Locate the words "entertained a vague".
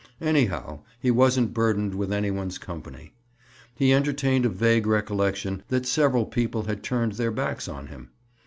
3.93-4.87